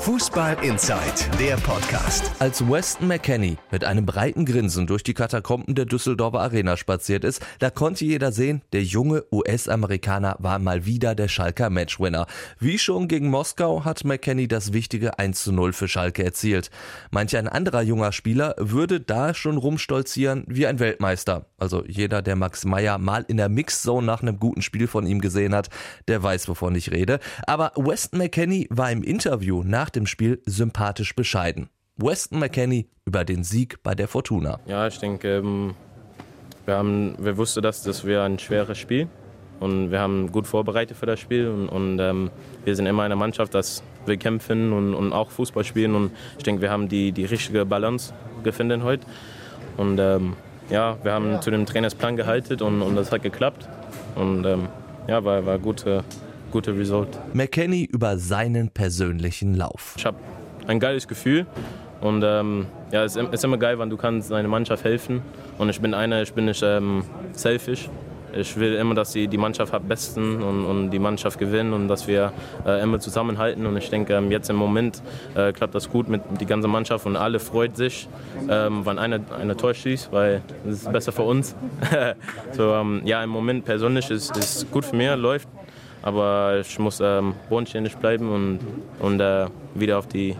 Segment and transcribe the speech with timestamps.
[0.00, 1.02] Fußball Inside,
[1.40, 2.30] der Podcast.
[2.38, 7.44] Als Weston McKenney mit einem breiten Grinsen durch die Katakomben der Düsseldorfer Arena spaziert ist,
[7.58, 12.26] da konnte jeder sehen, der junge US-Amerikaner war mal wieder der Schalker Matchwinner.
[12.60, 16.70] Wie schon gegen Moskau hat McKenney das wichtige 1 zu 0 für Schalke erzielt.
[17.10, 21.46] Manch ein anderer junger Spieler würde da schon rumstolzieren wie ein Weltmeister.
[21.58, 25.20] Also jeder, der Max Meyer mal in der Mixzone nach einem guten Spiel von ihm
[25.20, 25.70] gesehen hat,
[26.06, 27.18] der weiß, wovon ich rede.
[27.48, 31.68] Aber Weston McKenney war im Interview nach dem Spiel sympathisch bescheiden.
[31.96, 34.60] Weston McKenney über den Sieg bei der Fortuna.
[34.66, 35.74] Ja, ich denke, ähm,
[36.64, 39.08] wir, haben, wir wussten, dass das wäre ein schweres Spiel
[39.60, 42.30] und wir haben gut vorbereitet für das Spiel und, und ähm,
[42.64, 46.44] wir sind immer eine Mannschaft, dass wir kämpfen und, und, auch Fußball spielen und ich
[46.44, 48.12] denke, wir haben die, die richtige Balance
[48.44, 49.06] gefunden heute
[49.76, 50.34] und ähm,
[50.70, 53.68] ja, wir haben zu dem Trainersplan gehalten und, und das hat geklappt
[54.14, 54.68] und ähm,
[55.08, 56.04] ja, war, war gute,
[56.50, 57.08] gute Result.
[57.34, 59.94] McKenney über seinen persönlichen Lauf.
[59.96, 60.18] Ich habe
[60.66, 61.46] ein geiles Gefühl
[62.00, 65.22] und ähm, ja, es ist immer geil, wenn du kannst deiner Mannschaft helfen.
[65.58, 67.88] Und ich bin einer, ich bin nicht ähm, selfish.
[68.32, 71.88] Ich will immer, dass die, die Mannschaft am besten und, und die Mannschaft gewinnen und
[71.88, 72.32] dass wir
[72.66, 73.66] äh, immer zusammenhalten.
[73.66, 75.02] Und ich denke, ähm, jetzt im Moment
[75.34, 78.06] äh, klappt das gut mit die ganze Mannschaft und alle freut sich,
[78.48, 81.56] ähm, wenn einer eine Tor schießt, weil das ist besser für uns.
[82.52, 85.48] so, ähm, ja, im Moment persönlich ist es gut für mich, läuft.
[86.02, 88.60] Aber ich muss ähm, bodenständig bleiben und,
[89.00, 90.36] und äh, wieder auf die,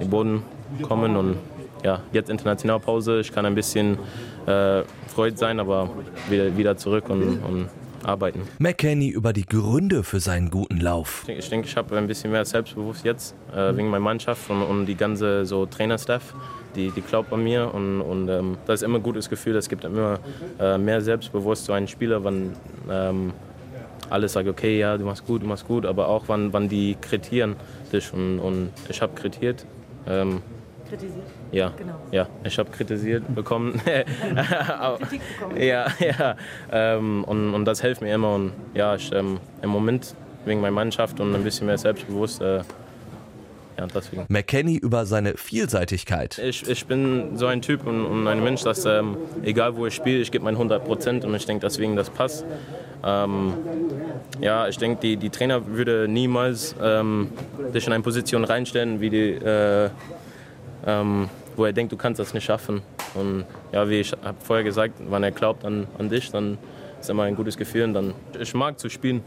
[0.00, 0.42] die Boden
[0.82, 1.16] kommen.
[1.16, 1.36] Und
[1.82, 3.20] ja, jetzt Internationalpause.
[3.20, 3.98] Ich kann ein bisschen
[4.46, 5.90] äh, freut sein, aber
[6.28, 7.68] wieder, wieder zurück und, und
[8.04, 8.42] arbeiten.
[8.58, 11.24] McKenney über die Gründe für seinen guten Lauf.
[11.26, 14.86] Ich denke, ich habe ein bisschen mehr Selbstbewusst jetzt äh, wegen meiner Mannschaft und, und
[14.86, 16.34] die ganze so Trainerstaff.
[16.76, 19.56] Die, die glaubt an mir und, und ähm, das ist immer ein gutes Gefühl.
[19.56, 20.18] Es gibt immer
[20.60, 22.52] äh, mehr Selbstbewusst zu einem Spieler, wenn
[22.90, 23.32] ähm,
[24.10, 26.96] alles sagt, okay, ja, du machst gut, du machst gut, aber auch wann, wann die
[27.00, 27.56] kritieren
[27.92, 29.64] dich und, und ich habe kritiert.
[30.06, 30.40] Ähm,
[30.88, 31.24] kritisiert?
[31.52, 31.94] Ja, Genau.
[32.12, 33.80] ja, ich habe kritisiert bekommen.
[34.98, 35.60] Kritik bekommen.
[35.60, 36.36] ja, ja,
[36.72, 40.74] ähm, und, und das hilft mir immer und ja, ich, ähm, im Moment wegen meiner
[40.74, 42.62] Mannschaft und ein bisschen mehr selbstbewusst, äh,
[43.78, 44.24] ja, deswegen.
[44.28, 46.38] McKenney über seine Vielseitigkeit.
[46.38, 49.94] Ich, ich bin so ein Typ und, und ein Mensch, dass ähm, egal wo ich
[49.94, 52.44] spiele, ich gebe mein 100 Prozent und ich denke deswegen, das passt.
[53.04, 53.54] Ähm,
[54.40, 57.28] ja, ich denke, die, die Trainer würde niemals ähm,
[57.74, 59.90] dich in eine Position reinstellen, wie die, äh,
[60.86, 62.82] ähm, wo er denkt, du kannst das nicht schaffen.
[63.14, 66.58] Und ja, wie ich habe vorher gesagt, wenn er glaubt an, an dich, dann
[67.00, 67.84] ist immer ein gutes Gefühl.
[67.84, 69.22] Und dann, ich mag zu spielen.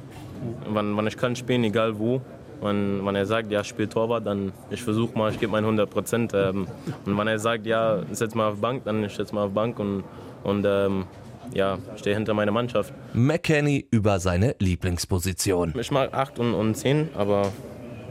[0.67, 2.21] Wenn, wenn ich kann spielen, egal wo.
[2.61, 5.89] Wenn, wenn er sagt, ja, spiel Torwart, dann ich versuche mal, ich gebe mein 100
[5.89, 6.33] Prozent.
[6.35, 6.67] Ähm,
[7.05, 9.79] und wenn er sagt, ja, setz mal auf Bank, dann ich setz mal auf Bank
[9.79, 10.03] und,
[10.43, 11.05] und ähm,
[11.53, 12.94] ja, stehe hinter meiner Mannschaft.
[13.13, 15.73] McKenney über seine Lieblingsposition.
[15.79, 17.51] Ich mag 8 und, und 10, aber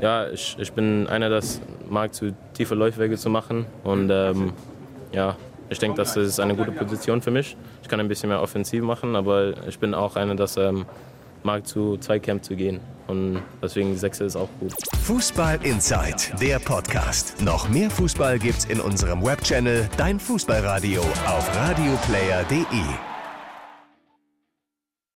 [0.00, 3.66] ja, ich, ich bin einer, das mag, zu tiefe Läufwege zu machen.
[3.84, 4.52] Und ähm,
[5.12, 5.36] ja,
[5.68, 7.56] ich denke, das ist eine gute Position für mich.
[7.82, 10.84] Ich kann ein bisschen mehr offensiv machen, aber ich bin auch einer, das ähm,
[11.42, 12.80] mag, zu Zweikämpfen zu gehen.
[13.06, 14.72] Und deswegen 6 ist auch gut.
[15.02, 17.42] Fußball Inside, der Podcast.
[17.42, 23.09] Noch mehr Fußball gibt's in unserem Webchannel Dein Fußballradio auf radioplayer.de.